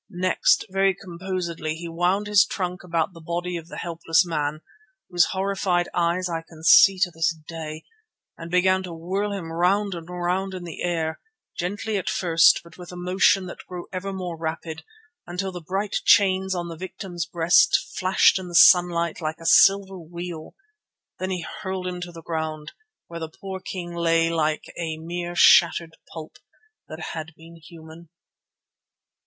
[0.09, 4.61] Next very composedly he wound his trunk about the body of the helpless man,
[5.11, 7.83] whose horrified eyes I can see to this day,
[8.35, 11.19] and began to whirl him round and round in the air,
[11.55, 14.83] gently at first but with a motion that grew ever more rapid,
[15.27, 19.99] until the bright chains on the victim's breast flashed in the sunlight like a silver
[19.99, 20.55] wheel.
[21.19, 22.71] Then he hurled him to the ground,
[23.05, 26.37] where the poor king lay a mere shattered pulp
[26.87, 28.09] that had been human.